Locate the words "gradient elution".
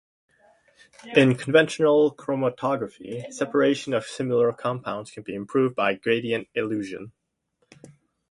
5.93-7.11